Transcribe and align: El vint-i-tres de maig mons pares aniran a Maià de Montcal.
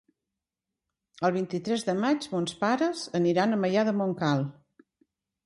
El 1.29 1.35
vint-i-tres 1.35 1.85
de 1.89 1.95
maig 1.99 2.25
mons 2.33 2.57
pares 2.65 3.05
aniran 3.21 3.55
a 3.55 3.61
Maià 3.67 3.85
de 3.93 3.95
Montcal. 4.01 4.45